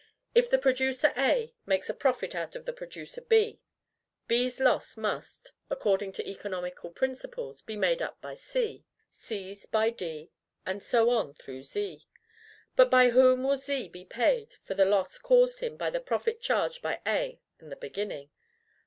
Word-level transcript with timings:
If 0.33 0.49
the 0.49 0.57
producer 0.57 1.13
A 1.15 1.53
makes 1.67 1.87
a 1.87 1.93
profit 1.93 2.33
out 2.33 2.55
of 2.55 2.65
the 2.65 2.73
producer 2.73 3.21
B. 3.21 3.61
B's 4.27 4.59
loss 4.59 4.97
must, 4.97 5.51
according 5.69 6.11
to 6.13 6.27
economical 6.27 6.89
principles, 6.89 7.61
be 7.61 7.75
made 7.77 8.01
up 8.01 8.19
by 8.19 8.33
C, 8.33 8.83
C's 9.11 9.67
by 9.67 9.91
D; 9.91 10.31
and 10.65 10.81
so 10.81 11.11
on 11.11 11.35
through 11.35 11.57
to 11.61 11.65
Z. 11.65 12.07
But 12.75 12.89
by 12.89 13.11
whom 13.11 13.43
will 13.43 13.57
Z 13.57 13.89
be 13.89 14.03
paid 14.03 14.55
for 14.63 14.73
the 14.73 14.85
loss 14.85 15.19
caused 15.19 15.59
him 15.59 15.77
by 15.77 15.91
the 15.91 15.99
profit 16.01 16.41
charged 16.41 16.81
by 16.81 16.99
A 17.05 17.39
in 17.59 17.69
the 17.69 17.75
beginning? 17.75 18.31